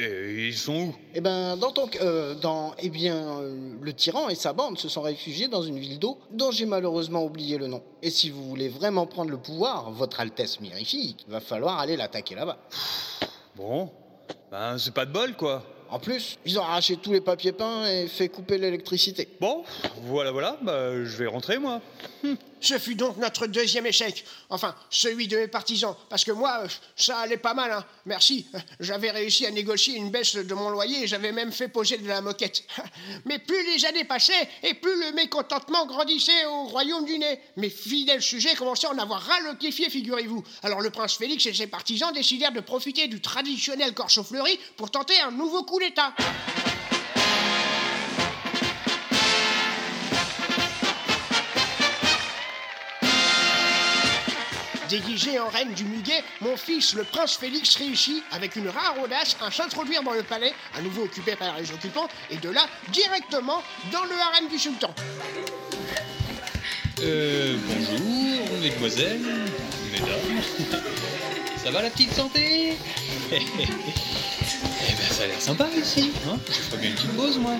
Et 0.00 0.46
ils 0.46 0.56
sont 0.56 0.74
où? 0.74 0.94
Eh 1.12 1.20
ben, 1.20 1.56
dans 1.56 1.72
ton... 1.72 1.90
euh, 2.00 2.34
dans... 2.36 2.72
Eh 2.78 2.88
bien, 2.88 3.16
euh, 3.16 3.74
le 3.80 3.92
tyran 3.92 4.28
et 4.28 4.36
sa 4.36 4.52
bande 4.52 4.78
se 4.78 4.88
sont 4.88 5.02
réfugiés 5.02 5.48
dans 5.48 5.62
une 5.62 5.76
ville 5.76 5.98
d'eau 5.98 6.18
dont 6.30 6.52
j'ai 6.52 6.66
malheureusement 6.66 7.24
oublié 7.24 7.58
le 7.58 7.66
nom. 7.66 7.82
Et 8.00 8.10
si 8.10 8.30
vous 8.30 8.44
voulez 8.44 8.68
vraiment 8.68 9.06
prendre 9.06 9.32
le 9.32 9.38
pouvoir, 9.38 9.90
votre 9.90 10.20
Altesse 10.20 10.60
mirifique, 10.60 11.24
va 11.26 11.40
falloir 11.40 11.80
aller 11.80 11.96
l'attaquer 11.96 12.36
là-bas. 12.36 12.58
Bon, 13.56 13.90
ben 14.52 14.78
c'est 14.78 14.94
pas 14.94 15.04
de 15.04 15.12
bol, 15.12 15.34
quoi. 15.34 15.64
En 15.90 15.98
plus, 15.98 16.38
ils 16.44 16.58
ont 16.60 16.62
arraché 16.62 16.96
tous 16.96 17.12
les 17.12 17.20
papiers 17.20 17.50
peints 17.50 17.84
et 17.86 18.06
fait 18.06 18.28
couper 18.28 18.58
l'électricité. 18.58 19.26
Bon, 19.40 19.64
voilà, 20.02 20.30
voilà, 20.30 20.58
bah 20.62 21.02
je 21.02 21.16
vais 21.16 21.26
rentrer, 21.26 21.58
moi. 21.58 21.80
Ce 22.60 22.78
fut 22.78 22.94
donc 22.94 23.16
notre 23.16 23.46
deuxième 23.46 23.86
échec. 23.86 24.24
Enfin, 24.50 24.74
celui 24.90 25.28
de 25.28 25.36
mes 25.36 25.48
partisans. 25.48 25.94
Parce 26.08 26.24
que 26.24 26.32
moi, 26.32 26.60
euh, 26.62 26.68
ça 26.96 27.18
allait 27.18 27.36
pas 27.36 27.54
mal, 27.54 27.72
hein. 27.72 27.84
Merci. 28.06 28.46
Euh, 28.54 28.58
J'avais 28.80 29.10
réussi 29.10 29.46
à 29.46 29.50
négocier 29.50 29.96
une 29.96 30.10
baisse 30.10 30.34
de 30.34 30.54
mon 30.54 30.70
loyer 30.70 31.04
et 31.04 31.06
j'avais 31.06 31.32
même 31.32 31.52
fait 31.52 31.68
poser 31.68 31.98
de 31.98 32.08
la 32.08 32.20
moquette. 32.20 32.64
Mais 33.24 33.38
plus 33.38 33.64
les 33.74 33.84
années 33.84 34.04
passaient 34.04 34.48
et 34.62 34.74
plus 34.74 34.98
le 35.00 35.12
mécontentement 35.12 35.86
grandissait 35.86 36.46
au 36.46 36.64
royaume 36.64 37.04
du 37.04 37.18
nez. 37.18 37.40
Mes 37.56 37.70
fidèles 37.70 38.22
sujets 38.22 38.54
commençaient 38.54 38.86
à 38.86 38.92
en 38.92 38.98
avoir 38.98 39.20
ras 39.22 39.38
figurez-vous. 39.90 40.44
Alors 40.62 40.80
le 40.80 40.90
prince 40.90 41.16
Félix 41.16 41.46
et 41.46 41.54
ses 41.54 41.66
partisans 41.66 42.12
décidèrent 42.12 42.52
de 42.52 42.60
profiter 42.60 43.08
du 43.08 43.20
traditionnel 43.20 43.94
corso 43.94 44.22
fleuri 44.22 44.58
pour 44.76 44.90
tenter 44.90 45.18
un 45.20 45.30
nouveau 45.30 45.64
coup 45.64 45.78
d'État. 45.78 46.14
Déguisé 54.88 55.38
en 55.38 55.48
reine 55.48 55.72
du 55.74 55.84
muguet, 55.84 56.24
mon 56.40 56.56
fils, 56.56 56.94
le 56.94 57.04
prince 57.04 57.36
Félix, 57.36 57.76
réussit, 57.76 58.22
avec 58.32 58.56
une 58.56 58.68
rare 58.68 58.94
audace, 59.02 59.36
à 59.40 59.50
s'introduire 59.50 60.02
dans 60.02 60.12
le 60.12 60.22
palais, 60.22 60.54
à 60.74 60.80
nouveau 60.80 61.02
occupé 61.04 61.36
par 61.36 61.58
les 61.58 61.70
occupants, 61.72 62.08
et 62.30 62.36
de 62.36 62.48
là, 62.48 62.66
directement 62.88 63.62
dans 63.92 64.04
le 64.04 64.14
harem 64.14 64.48
du 64.48 64.58
sultan. 64.58 64.94
Euh, 67.02 67.56
bonjour, 67.66 68.60
mesdemoiselles, 68.62 69.20
mesdames. 69.92 70.82
Ça 71.62 71.70
va 71.70 71.82
la 71.82 71.90
petite 71.90 72.14
santé? 72.14 72.76
Eh 74.80 74.92
ben 74.92 75.10
ça 75.10 75.24
a 75.24 75.26
l'air 75.26 75.40
sympa 75.40 75.68
ici, 75.76 76.12
hein 76.26 76.38
Je 76.46 76.52
ferais 76.52 76.78
bien 76.78 76.90
une 76.90 76.96
petite 76.96 77.40
moi. 77.40 77.56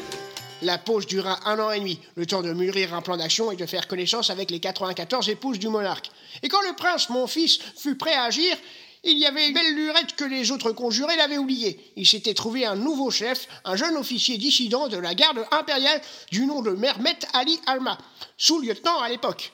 La 0.63 0.79
pause 0.79 1.07
dura 1.07 1.39
un 1.49 1.59
an 1.61 1.71
et 1.71 1.79
demi, 1.79 2.01
le 2.17 2.27
temps 2.27 2.43
de 2.43 2.53
mûrir 2.53 2.95
un 2.95 3.03
plan 3.03 3.17
d'action 3.17 3.53
et 3.53 3.57
de 3.57 3.67
faire 3.67 3.87
connaissance 3.87 4.31
avec 4.31 4.51
les 4.51 4.59
94 4.59 5.29
épouses 5.29 5.59
du 5.59 5.69
monarque. 5.69 6.11
Et 6.43 6.49
quand 6.49 6.63
le 6.63 6.75
prince, 6.75 7.11
mon 7.11 7.27
fils, 7.27 7.59
fut 7.77 7.97
prêt 7.97 8.15
à 8.15 8.25
agir, 8.25 8.57
il 9.05 9.19
y 9.19 9.27
avait 9.27 9.47
une 9.47 9.55
belle 9.55 9.75
lurette 9.75 10.17
que 10.17 10.25
les 10.25 10.51
autres 10.51 10.73
conjurés 10.73 11.17
l'avaient 11.17 11.39
oublié. 11.39 11.79
Il 11.97 12.07
s'était 12.07 12.35
trouvé 12.35 12.67
un 12.67 12.75
nouveau 12.75 13.11
chef, 13.11 13.47
un 13.65 13.77
jeune 13.77 13.97
officier 13.97 14.37
dissident 14.37 14.89
de 14.89 14.97
la 14.97 15.15
garde 15.15 15.45
impériale 15.53 16.01
du 16.33 16.45
nom 16.47 16.63
de 16.63 16.71
Mermet 16.73 17.19
Ali 17.33 17.59
Alma, 17.67 17.97
sous-lieutenant 18.37 18.99
à 18.99 19.09
l'époque. 19.09 19.53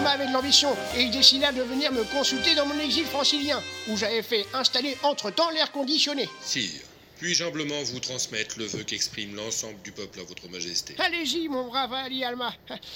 Alma 0.00 0.12
avait 0.12 0.28
de 0.28 0.32
l'ambition 0.32 0.74
et 0.96 1.02
il 1.02 1.10
décida 1.10 1.52
de 1.52 1.60
venir 1.60 1.92
me 1.92 2.04
consulter 2.04 2.54
dans 2.54 2.64
mon 2.64 2.78
exil 2.80 3.04
francilien, 3.04 3.62
où 3.86 3.98
j'avais 3.98 4.22
fait 4.22 4.46
installer 4.54 4.96
entre-temps 5.02 5.50
l'air 5.50 5.70
conditionné. 5.72 6.26
Sire, 6.42 6.80
puis-je 7.18 7.44
humblement 7.44 7.82
vous 7.82 8.00
transmettre 8.00 8.58
le 8.58 8.64
vœu 8.64 8.82
qu'exprime 8.82 9.36
l'ensemble 9.36 9.76
du 9.82 9.92
peuple 9.92 10.20
à 10.20 10.22
votre 10.22 10.48
majesté? 10.48 10.94
Allez-y, 10.98 11.48
mon 11.48 11.66
brave 11.66 11.92
Ali 11.92 12.24
Alma, 12.24 12.54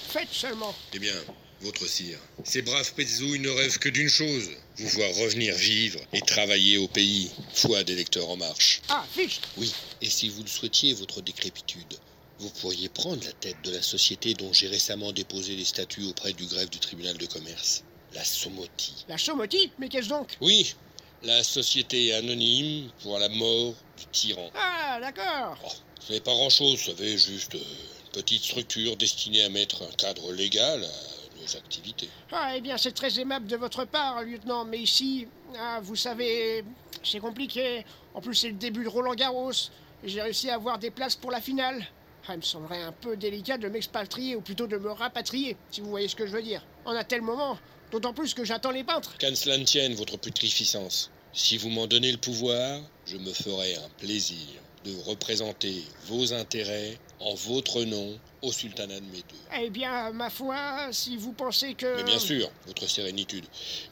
faites 0.09 0.33
seulement. 0.33 0.75
Eh 0.95 0.99
bien, 0.99 1.13
votre 1.61 1.87
sire, 1.87 2.19
ces 2.43 2.63
braves 2.63 2.95
petzouilles 2.95 3.39
ne 3.39 3.51
rêvent 3.51 3.79
que 3.79 3.91
d'une 3.91 4.09
chose, 4.09 4.49
vous 4.79 4.89
voir 4.89 5.15
revenir 5.17 5.55
vivre 5.57 6.01
et 6.15 6.23
travailler 6.23 6.79
au 6.79 6.89
pays, 6.89 7.31
foi 7.53 7.85
d'électeurs 7.85 8.31
en 8.31 8.39
marche. 8.39 8.81
Ah, 8.89 9.05
fiche 9.15 9.41
Oui, 9.59 9.75
et 10.01 10.09
si 10.09 10.31
vous 10.31 10.43
le 10.43 10.49
souhaitiez, 10.49 10.95
votre 10.95 11.21
décrépitude, 11.21 11.99
vous 12.39 12.51
pourriez 12.51 12.89
prendre 12.89 13.25
la 13.25 13.33
tête 13.33 13.57
de 13.65 13.71
la 13.71 13.83
société 13.83 14.35
dont 14.35 14.53
j'ai 14.53 14.69
récemment 14.69 15.13
déposé 15.13 15.57
les 15.57 15.65
statuts 15.65 16.05
auprès 16.05 16.33
du 16.33 16.47
greffe 16.47 16.71
du 16.71 16.79
tribunal 16.79 17.17
de 17.17 17.27
commerce, 17.27 17.85
la 18.13 18.25
Somoti. 18.25 19.05
La 19.09 19.19
Somoti 19.19 19.71
Mais 19.79 19.89
qu'est-ce 19.89 20.09
donc? 20.09 20.37
Oui, 20.41 20.75
la 21.23 21.43
société 21.43 22.13
anonyme 22.15 22.91
pour 23.03 23.19
la 23.19 23.29
mort 23.29 23.75
du 23.99 24.07
tyran. 24.13 24.51
Ah, 24.57 24.99
d'accord. 25.01 25.57
Ce 26.01 26.13
n'est 26.13 26.21
pas 26.21 26.33
grand-chose, 26.33 26.77
vous 26.77 26.91
savez, 26.93 27.17
juste 27.17 27.55
euh, 27.55 27.59
une 27.59 28.23
petite 28.23 28.43
structure 28.43 28.97
destinée 28.97 29.43
à 29.43 29.49
mettre 29.49 29.83
un 29.83 29.95
cadre 29.97 30.33
légal 30.33 30.85
à 30.85 31.41
nos 31.41 31.57
activités. 31.57 32.09
Ah, 32.31 32.53
eh 32.57 32.61
bien, 32.61 32.77
c'est 32.77 32.93
très 32.93 33.19
aimable 33.19 33.47
de 33.47 33.57
votre 33.57 33.85
part, 33.87 34.23
lieutenant, 34.23 34.65
mais 34.65 34.79
ici, 34.79 35.27
ah, 35.59 35.81
vous 35.83 35.97
savez, 35.97 36.65
c'est 37.03 37.21
compliqué. 37.21 37.87
En 38.13 38.21
plus, 38.21 38.35
c'est 38.35 38.49
le 38.49 38.55
début 38.55 38.85
de 38.85 38.89
Roland 38.89 39.15
Garros. 39.15 39.53
et 39.53 40.09
J'ai 40.09 40.21
réussi 40.21 40.51
à 40.51 40.57
avoir 40.57 40.79
des 40.79 40.91
places 40.91 41.17
pour 41.17 41.31
la 41.31 41.41
finale. 41.41 41.87
Ah, 42.27 42.33
il 42.33 42.39
me 42.39 42.43
semblerait 42.43 42.83
un 42.83 42.93
peu 42.93 43.17
délicat 43.17 43.59
de 43.59 43.69
m'expatrier, 43.69 44.35
ou 44.35 44.41
plutôt 44.41 44.67
de 44.67 44.79
me 44.79 44.91
rapatrier, 44.91 45.57
si 45.71 45.83
vous 45.83 45.91
voyez 45.91 46.09
ce 46.09 46.17
que 46.17 46.27
je 46.27 46.33
veux 46.33 46.43
dire. 46.43 46.65
En 46.87 46.93
un 46.93 47.05
tel 47.05 47.21
moment, 47.21 47.59
d'autant 47.93 48.15
plus 48.15 48.33
que 48.33 48.45
j'attends 48.45 48.71
les 48.71 48.83
peintres. 48.83 49.17
Qu'à 49.19 49.35
cela 49.35 49.59
ne 49.59 49.65
tienne, 49.65 49.95
votre 49.95 50.17
putréficence. 50.17 51.11
Si 51.35 51.59
vous 51.59 51.69
m'en 51.69 51.87
donnez 51.87 52.13
le 52.13 52.19
pouvoir, 52.19 52.81
je 53.05 53.19
me 53.19 53.33
ferai 53.33 53.75
un 53.75 53.89
plaisir 53.99 54.47
de 54.85 54.95
représenter 55.07 55.83
vos 56.07 56.33
intérêts 56.33 56.99
en 57.21 57.35
votre 57.35 57.83
nom 57.85 58.19
au 58.43 58.53
sultanat 58.53 59.01
de 59.01 59.07
Médeux. 59.07 59.25
Eh 59.61 59.71
bien, 59.71 60.11
ma 60.13 60.31
foi, 60.31 60.89
si 60.93 61.17
vous 61.17 61.33
pensez 61.33 61.75
que... 61.75 61.97
Mais 61.97 62.05
bien 62.05 62.19
sûr, 62.19 62.51
votre 62.67 62.89
sérénitude. 62.89 63.45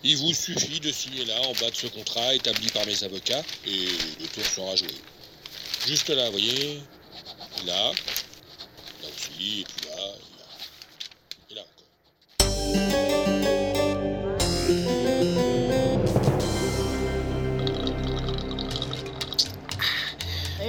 Il 0.04 0.16
vous 0.16 0.32
suffit 0.32 0.80
de 0.80 0.92
signer 0.92 1.24
là, 1.24 1.40
en 1.42 1.52
bas 1.52 1.70
de 1.70 1.74
ce 1.74 1.86
contrat 1.86 2.34
établi 2.34 2.68
par 2.68 2.86
mes 2.86 3.02
avocats, 3.04 3.42
et 3.66 3.86
le 4.20 4.26
tour 4.26 4.44
sera 4.44 4.76
joué. 4.76 4.88
Juste 5.86 6.08
là, 6.10 6.30
voyez 6.30 6.80
Là, 7.66 7.92
et 9.44 9.64
puis 9.64 9.86
là, 9.88 9.96
et 11.50 11.54
là. 11.54 11.54
Et 11.54 11.54
là 11.54 11.62
encore. 11.62 12.92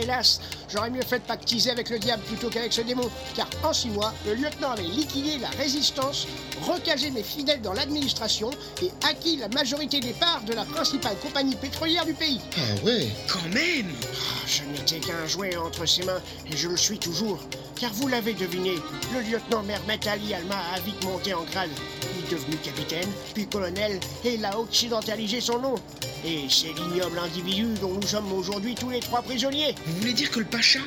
Hélas, 0.02 0.40
j'aurais 0.70 0.90
mieux 0.90 1.04
fait 1.04 1.20
de 1.20 1.24
pactiser 1.24 1.70
avec 1.70 1.90
le 1.90 2.00
diable 2.00 2.24
plutôt 2.24 2.50
qu'avec 2.50 2.74
ce 2.74 2.82
démon, 2.82 3.10
car 3.36 3.48
en 3.64 3.74
six 3.74 3.90
mois, 3.90 4.14
le 4.26 4.34
lieutenant 4.34 4.72
avait 4.72 4.82
liquidé 4.84 5.38
la 5.38 5.50
résistance, 5.50 6.28
recasé 6.64 7.12
mes 7.12 7.22
fidèles 7.24 7.62
dans 7.62 7.74
l'administration 7.74 8.50
et 8.82 8.90
acquis 9.08 9.38
la 9.38 9.50
majorité 9.50 10.00
des 10.00 10.14
parts 10.14 10.42
de 10.44 10.54
la 10.54 10.66
principale 10.66 11.16
compagnie 11.20 11.56
pétrolière 11.56 12.06
du 12.06 12.14
pays. 12.16 12.42
Ah 12.58 12.84
ouais 12.86 13.08
Quand 13.32 13.48
même 13.54 13.94
Ah, 14.14 14.48
Je 14.48 14.64
n'étais 14.64 15.00
qu'un 15.00 15.28
jouet 15.28 15.56
entre 15.58 15.86
ses 15.86 16.04
mains, 16.04 16.22
et 16.52 16.58
je 16.58 16.68
le 16.70 16.78
suis 16.78 16.98
toujours. 16.98 17.40
Car 17.84 17.92
vous 17.96 18.08
l'avez 18.08 18.34
deviné, 18.34 18.76
le 19.14 19.30
lieutenant 19.30 19.62
Mermet 19.62 20.08
Ali 20.08 20.34
Alma 20.34 20.56
a 20.74 20.80
vite 20.80 21.04
monté 21.04 21.34
en 21.34 21.44
grade. 21.44 21.70
vite 22.16 22.32
devenu 22.32 22.56
capitaine, 22.56 23.10
puis 23.34 23.46
colonel, 23.46 24.00
et 24.24 24.36
il 24.36 24.46
a 24.46 24.58
occidentalisé 24.58 25.42
son 25.42 25.60
nom. 25.60 25.76
Et 26.24 26.46
c'est 26.48 26.72
l'ignoble 26.72 27.20
individu 27.20 27.68
dont 27.82 27.94
nous 27.94 28.08
sommes 28.08 28.32
aujourd'hui 28.32 28.74
tous 28.74 28.90
les 28.90 29.02
trois 29.02 29.22
prisonniers. 29.22 29.76
Vous 29.86 29.98
voulez 29.98 30.14
dire 30.14 30.32
que 30.32 30.40
le 30.40 30.46
pacha, 30.46 30.80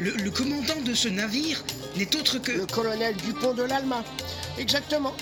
le, 0.00 0.10
le 0.10 0.30
commandant 0.32 0.80
de 0.84 0.92
ce 0.92 1.06
navire, 1.06 1.62
n'est 1.96 2.16
autre 2.16 2.38
que... 2.38 2.50
Le 2.50 2.66
colonel 2.66 3.14
Dupont 3.14 3.54
de 3.54 3.62
l'Alma. 3.62 4.02
Exactement. 4.58 5.14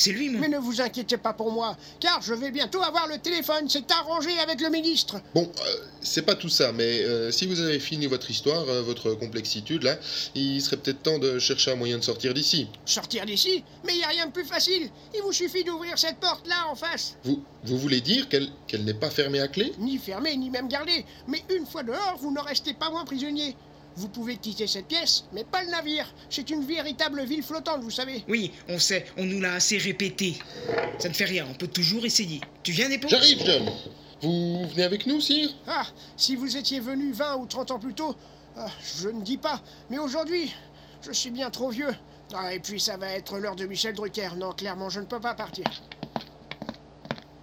C'est 0.00 0.12
lui, 0.12 0.30
mon... 0.30 0.38
Mais 0.38 0.48
ne 0.48 0.58
vous 0.58 0.80
inquiétez 0.80 1.18
pas 1.18 1.34
pour 1.34 1.52
moi, 1.52 1.76
car 2.00 2.22
je 2.22 2.32
vais 2.32 2.50
bientôt 2.50 2.82
avoir 2.82 3.06
le 3.06 3.18
téléphone. 3.18 3.68
C'est 3.68 3.90
arrangé 3.90 4.30
avec 4.38 4.60
le 4.62 4.70
ministre. 4.70 5.20
Bon, 5.34 5.42
euh, 5.42 5.76
c'est 6.00 6.22
pas 6.22 6.34
tout 6.34 6.48
ça, 6.48 6.72
mais 6.72 7.02
euh, 7.02 7.30
si 7.30 7.46
vous 7.46 7.60
avez 7.60 7.78
fini 7.78 8.06
votre 8.06 8.30
histoire, 8.30 8.66
euh, 8.68 8.80
votre 8.80 9.12
complexitude, 9.12 9.82
là, 9.82 9.98
il 10.34 10.62
serait 10.62 10.78
peut-être 10.78 11.02
temps 11.02 11.18
de 11.18 11.38
chercher 11.38 11.72
un 11.72 11.76
moyen 11.76 11.98
de 11.98 12.02
sortir 12.02 12.32
d'ici. 12.32 12.66
Sortir 12.86 13.26
d'ici 13.26 13.62
Mais 13.84 13.92
il 13.92 13.98
n'y 13.98 14.04
a 14.04 14.08
rien 14.08 14.26
de 14.26 14.32
plus 14.32 14.46
facile. 14.46 14.88
Il 15.14 15.20
vous 15.20 15.32
suffit 15.32 15.64
d'ouvrir 15.64 15.98
cette 15.98 16.16
porte-là 16.16 16.68
en 16.70 16.74
face. 16.74 17.16
Vous, 17.24 17.42
vous 17.64 17.76
voulez 17.76 18.00
dire 18.00 18.26
qu'elle 18.30 18.48
qu'elle 18.66 18.84
n'est 18.84 18.94
pas 18.94 19.10
fermée 19.10 19.40
à 19.40 19.48
clé? 19.48 19.74
Ni 19.78 19.98
fermée, 19.98 20.34
ni 20.36 20.48
même 20.48 20.68
gardée. 20.68 21.04
Mais 21.28 21.42
une 21.54 21.66
fois 21.66 21.82
dehors, 21.82 22.16
vous 22.20 22.32
n'en 22.32 22.42
restez 22.42 22.72
pas 22.72 22.88
moins 22.88 23.04
prisonnier. 23.04 23.54
Vous 24.00 24.08
pouvez 24.08 24.38
quitter 24.38 24.66
cette 24.66 24.86
pièce, 24.86 25.26
mais 25.30 25.44
pas 25.44 25.62
le 25.62 25.68
navire. 25.68 26.10
C'est 26.30 26.48
une 26.48 26.64
véritable 26.64 27.22
ville 27.26 27.42
flottante, 27.42 27.82
vous 27.82 27.90
savez. 27.90 28.24
Oui, 28.28 28.50
on 28.66 28.78
sait, 28.78 29.04
on 29.18 29.26
nous 29.26 29.42
l'a 29.42 29.52
assez 29.52 29.76
répété. 29.76 30.38
Ça 30.98 31.10
ne 31.10 31.12
fait 31.12 31.26
rien, 31.26 31.46
on 31.50 31.52
peut 31.52 31.66
toujours 31.66 32.06
essayer. 32.06 32.40
Tu 32.62 32.72
viens, 32.72 32.88
Népo 32.88 33.08
J'arrive, 33.08 33.44
John 33.44 33.70
Vous 34.22 34.66
venez 34.70 34.84
avec 34.84 35.06
nous, 35.06 35.20
sire? 35.20 35.50
Ah, 35.66 35.86
si 36.16 36.34
vous 36.34 36.56
étiez 36.56 36.80
venu 36.80 37.12
20 37.12 37.36
ou 37.36 37.46
30 37.46 37.72
ans 37.72 37.78
plus 37.78 37.92
tôt, 37.92 38.16
ah, 38.56 38.68
je 39.02 39.10
ne 39.10 39.20
dis 39.20 39.36
pas. 39.36 39.60
Mais 39.90 39.98
aujourd'hui, 39.98 40.50
je 41.02 41.12
suis 41.12 41.30
bien 41.30 41.50
trop 41.50 41.68
vieux. 41.68 41.94
Ah, 42.32 42.54
et 42.54 42.58
puis 42.58 42.80
ça 42.80 42.96
va 42.96 43.08
être 43.10 43.36
l'heure 43.36 43.56
de 43.56 43.66
Michel 43.66 43.94
Drucker. 43.94 44.30
Non, 44.38 44.52
clairement, 44.52 44.88
je 44.88 45.00
ne 45.00 45.04
peux 45.04 45.20
pas 45.20 45.34
partir. 45.34 45.66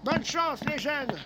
Bonne 0.04 0.26
chance, 0.26 0.62
les 0.68 0.80
jeunes 0.80 1.20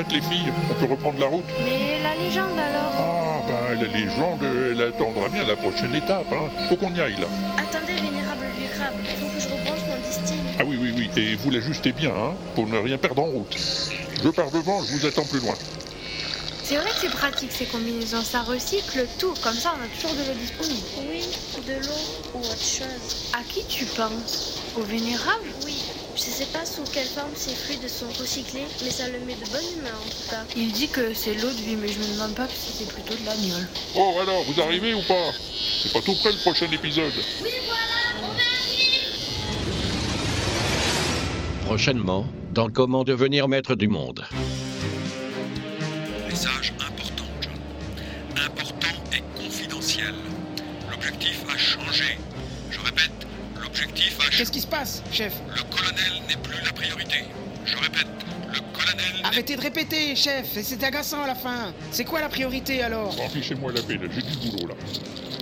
Prêtes 0.00 0.12
les 0.12 0.22
filles 0.22 0.50
On 0.70 0.74
peut 0.74 0.90
reprendre 0.90 1.20
la 1.20 1.26
route 1.26 1.44
Mais 1.62 2.00
la 2.02 2.14
légende 2.14 2.58
alors? 2.58 2.92
Ah, 2.96 3.42
bah 3.46 3.74
la 3.74 3.86
légende, 3.86 4.40
elle 4.42 4.80
attendra 4.80 5.28
bien 5.28 5.44
la 5.46 5.56
prochaine 5.56 5.94
étape. 5.94 6.24
Hein. 6.32 6.48
Faut 6.70 6.76
qu'on 6.76 6.94
y 6.94 7.00
aille 7.02 7.20
là. 7.20 7.26
Attendez, 7.58 7.92
vénérable 8.00 8.46
vieux 8.58 8.68
crabe, 8.74 8.94
faut 9.18 9.26
que 9.26 9.38
je 9.38 9.48
rebranche 9.48 9.80
mon 9.86 10.08
distingue. 10.08 10.38
Ah 10.58 10.62
oui, 10.66 10.78
oui, 10.80 10.94
oui. 10.96 11.10
Et 11.22 11.34
vous 11.34 11.50
l'ajustez 11.50 11.92
bien, 11.92 12.12
hein, 12.16 12.32
pour 12.54 12.66
ne 12.66 12.78
rien 12.78 12.96
perdre 12.96 13.22
en 13.22 13.26
route. 13.26 13.54
Je 14.24 14.28
pars 14.30 14.50
devant, 14.50 14.82
je 14.84 14.92
vous 14.92 15.04
attends 15.06 15.26
plus 15.26 15.40
loin. 15.40 15.54
C'est 16.64 16.76
vrai 16.76 16.88
que 16.88 17.00
c'est 17.00 17.10
pratique 17.10 17.52
ces 17.52 17.66
combinaisons, 17.66 18.22
ça 18.22 18.40
recycle 18.40 19.04
tout, 19.18 19.34
comme 19.42 19.52
ça 19.52 19.74
on 19.76 19.84
a 19.84 19.88
toujours 19.88 20.16
de 20.16 20.30
l'eau 20.30 20.38
disponible. 20.38 20.86
Oui, 21.10 21.28
de 21.66 21.72
l'eau 21.86 22.36
ou 22.36 22.38
autre 22.38 22.56
chose. 22.56 23.32
À 23.34 23.42
qui 23.42 23.66
tu 23.66 23.84
penses? 23.84 24.62
Au 24.78 24.82
vénérable? 24.82 25.50
Oui. 25.66 25.82
Je 26.22 26.30
sais 26.30 26.52
pas 26.52 26.66
sous 26.66 26.82
quelle 26.92 27.06
forme 27.06 27.30
ces 27.34 27.54
fluides 27.54 27.88
sont 27.88 28.10
recyclés, 28.20 28.66
mais 28.84 28.90
ça 28.90 29.08
le 29.08 29.20
met 29.20 29.36
de 29.36 29.50
bonne 29.50 29.78
humeur 29.78 29.98
en 30.04 30.08
tout 30.10 30.28
cas. 30.28 30.44
Il 30.54 30.70
dit 30.70 30.88
que 30.88 31.14
c'est 31.14 31.32
l'eau 31.32 31.48
de 31.48 31.62
vie, 31.62 31.76
mais 31.76 31.88
je 31.88 31.98
me 31.98 32.12
demande 32.12 32.34
pas 32.34 32.46
si 32.46 32.72
c'est 32.72 32.92
plutôt 32.92 33.14
de 33.14 33.24
l'agnole. 33.24 33.66
Oh, 33.96 34.16
alors, 34.20 34.44
vous 34.44 34.60
arrivez 34.60 34.92
ou 34.92 35.00
pas? 35.02 35.32
C'est 35.82 35.94
pas 35.94 36.02
tout 36.02 36.14
près 36.16 36.30
le 36.32 36.38
prochain 36.38 36.70
épisode. 36.70 37.14
Prochainement, 41.64 42.26
dans 42.52 42.68
Comment 42.68 43.02
devenir 43.04 43.48
maître 43.48 43.74
du 43.74 43.88
monde. 43.88 44.22
Message 46.28 46.74
important, 46.86 47.24
John. 47.40 47.52
Important 48.44 48.88
et 49.14 49.22
confidentiel. 49.42 50.14
L'objectif 50.90 51.44
a 51.48 51.56
changé. 51.56 52.18
Je 52.70 52.78
répète, 52.80 53.19
Qu'est-ce 54.36 54.52
qui 54.52 54.60
se 54.60 54.66
passe, 54.66 55.02
chef? 55.12 55.34
Le 55.54 55.62
colonel 55.62 56.22
n'est 56.28 56.36
plus 56.36 56.62
la 56.64 56.72
priorité. 56.72 57.24
Je 57.64 57.76
répète, 57.76 58.06
le 58.52 58.60
colonel 58.72 59.22
Arrêtez 59.24 59.56
de 59.56 59.60
répéter, 59.60 60.16
chef, 60.16 60.56
et 60.56 60.62
c'est 60.62 60.82
agaçant 60.82 61.22
à 61.22 61.26
la 61.26 61.34
fin. 61.34 61.72
C'est 61.90 62.04
quoi 62.04 62.20
la 62.20 62.28
priorité 62.28 62.82
alors? 62.82 63.14
Bon, 63.16 63.28
fichez-moi 63.28 63.72
la 63.72 63.82
paix, 63.82 63.98
j'ai 64.14 64.22
du 64.22 64.50
boulot 64.50 64.68
là. 64.68 64.74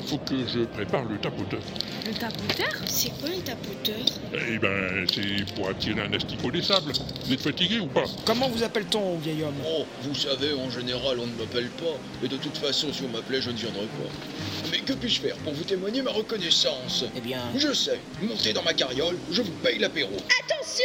Faut 0.06 0.18
que 0.18 0.46
je 0.46 0.64
prépare 0.64 1.04
le 1.04 1.18
tapoteur. 1.18 1.60
Le 2.08 2.14
tapoteur 2.14 2.72
C'est 2.88 3.10
quoi 3.20 3.28
un 3.28 3.40
tapoteur 3.40 3.96
Eh 4.32 4.58
ben, 4.58 5.06
c'est 5.12 5.44
pour 5.54 5.68
attirer 5.68 6.00
un 6.00 6.12
asticot 6.14 6.50
des 6.50 6.62
sables. 6.62 6.92
Vous 7.26 7.32
êtes 7.34 7.42
fatigué 7.42 7.80
ou 7.80 7.86
pas 7.86 8.04
Comment 8.24 8.48
vous 8.48 8.62
appelle-t-on, 8.62 9.18
vieil 9.18 9.42
homme 9.42 9.52
Oh, 9.66 9.84
vous 10.04 10.14
savez, 10.14 10.54
en 10.54 10.70
général, 10.70 11.18
on 11.20 11.26
ne 11.26 11.34
m'appelle 11.34 11.68
pas. 11.68 11.98
Et 12.24 12.28
de 12.28 12.38
toute 12.38 12.56
façon, 12.56 12.90
si 12.94 13.02
on 13.02 13.08
m'appelait, 13.08 13.42
je 13.42 13.50
ne 13.50 13.56
viendrais 13.56 13.82
pas. 13.82 14.70
Mais 14.70 14.78
que 14.78 14.94
puis-je 14.94 15.20
faire 15.20 15.36
pour 15.36 15.52
vous 15.52 15.64
témoigner 15.64 16.00
ma 16.00 16.12
reconnaissance 16.12 17.04
Eh 17.14 17.20
bien... 17.20 17.42
Je 17.54 17.74
sais. 17.74 18.00
Montez 18.22 18.54
dans 18.54 18.62
ma 18.62 18.72
carriole, 18.72 19.18
je 19.30 19.42
vous 19.42 19.52
paye 19.62 19.78
l'apéro. 19.78 20.12
Attention 20.44 20.84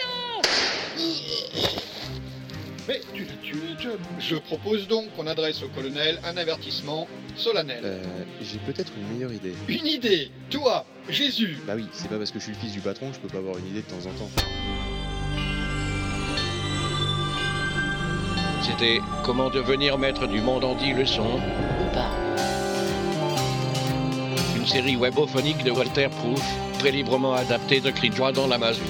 Mais 2.88 3.02
tu 3.14 3.24
l'as 3.24 3.34
tué, 3.42 3.60
John. 3.80 3.98
Je 4.20 4.36
propose 4.36 4.88
donc 4.88 5.14
qu'on 5.16 5.28
adresse 5.28 5.62
au 5.64 5.70
colonel 5.70 6.20
un 6.26 6.36
avertissement 6.36 7.08
solennel. 7.36 7.82
Euh, 7.84 8.04
j'ai 8.42 8.60
peut-être 8.60 8.92
une 8.98 9.16
meilleure 9.16 9.32
idée. 9.32 9.54
Une 9.70 9.88
idée 9.88 10.32
Toi, 10.50 10.86
Jésus 11.10 11.58
Bah 11.66 11.74
oui, 11.76 11.86
c'est 11.94 12.10
pas 12.10 12.18
parce 12.18 12.32
que 12.32 12.40
je 12.40 12.46
suis 12.46 12.54
le 12.54 12.60
fils 12.60 12.74
du 12.74 12.82
patron 12.82 13.10
que 13.10 13.16
je 13.16 13.20
peux 13.20 13.30
pas 13.30 13.38
avoir 13.38 13.58
une 13.58 13.68
idée 13.68 13.82
de 13.82 13.88
temps 13.88 14.06
en 14.06 14.14
temps. 14.14 14.30
C'était 18.62 19.00
Comment 19.24 19.50
devenir 19.50 19.98
maître 19.98 20.28
du 20.28 20.42
monde 20.42 20.64
en 20.66 20.76
10 20.76 20.94
leçons 20.94 21.40
ou 21.40 21.94
pas. 21.94 22.12
Une 24.58 24.66
série 24.66 24.96
webophonique 24.96 25.64
de 25.64 25.72
Walter 25.72 26.08
Proof, 26.10 26.44
très 26.80 26.92
librement 26.92 27.34
adaptée 27.34 27.80
de 27.82 27.92
Cri 27.92 28.10
de 28.10 28.16
joie 28.16 28.32
dans 28.32 28.48
la 28.48 28.58
masure. 28.58 28.84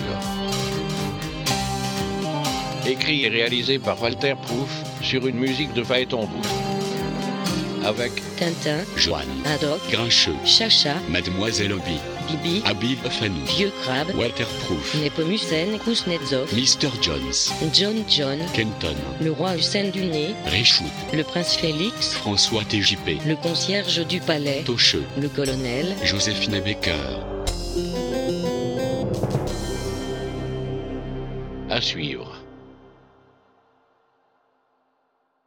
Écrit 2.85 3.23
et 3.23 3.29
réalisé 3.29 3.79
par 3.79 4.01
Walter 4.01 4.33
Proof 4.41 4.83
sur 5.01 5.25
une 5.25 5.37
musique 5.37 5.73
de 5.73 5.83
Phaéton. 5.83 6.27
Avec 7.85 8.11
Tintin, 8.37 8.79
Joanne, 8.97 9.27
Haddock, 9.45 9.79
Grincheux, 9.89 10.35
Chacha, 10.45 10.95
Mademoiselle 11.09 11.73
Obi, 11.73 11.97
Bibi, 12.27 12.61
Habib 12.65 12.99
Fanou, 13.09 13.45
Vieux 13.57 13.71
Crabe, 13.83 14.13
Waterproof, 14.15 14.95
Nepomucène, 15.01 15.79
Kuznetsov, 15.79 16.53
Mr. 16.53 16.89
Jones, 17.01 17.53
John 17.73 18.03
John, 18.09 18.39
Kenton, 18.53 18.95
le 19.21 19.31
roi 19.31 19.55
Hussein 19.55 19.89
du 19.89 20.05
Nez, 20.05 20.35
Richout, 20.45 20.83
le 21.13 21.23
prince 21.23 21.55
Félix, 21.55 22.13
François 22.15 22.63
TJP, 22.63 23.25
le 23.25 23.35
concierge 23.35 24.05
du 24.07 24.19
palais, 24.19 24.63
Tocheux, 24.65 25.03
le 25.17 25.29
colonel, 25.29 25.95
Joséphine 26.03 26.59
Baker. 26.59 26.91
À 31.69 31.81
suivre. 31.81 32.42